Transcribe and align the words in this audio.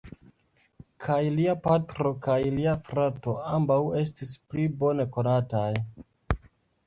Kaj 1.05 1.17
lia 1.33 1.53
patro 1.65 2.13
kaj 2.27 2.37
lia 2.55 2.73
frato 2.87 3.35
ambaŭ 3.57 3.77
estis 4.01 4.31
pli 4.53 4.65
bone 4.79 5.05
konataj. 5.19 5.71